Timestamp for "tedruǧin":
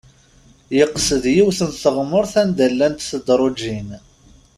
3.09-3.89